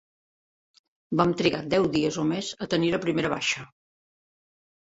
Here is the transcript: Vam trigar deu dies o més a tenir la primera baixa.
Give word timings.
Vam 1.19 1.33
trigar 1.41 1.59
deu 1.75 1.85
dies 1.97 2.19
o 2.23 2.25
més 2.31 2.49
a 2.67 2.69
tenir 2.75 2.93
la 2.97 3.01
primera 3.07 3.33
baixa. 3.37 3.67